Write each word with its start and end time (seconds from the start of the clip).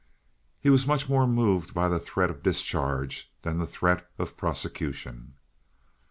He 0.59 0.71
was 0.71 0.87
much 0.87 1.07
more 1.07 1.27
moved 1.27 1.75
by 1.75 1.87
the 1.87 1.99
threat 1.99 2.31
of 2.31 2.41
discharge 2.41 3.31
than 3.43 3.59
the 3.59 3.67
threat 3.67 4.09
of 4.17 4.35
prosecution. 4.35 5.35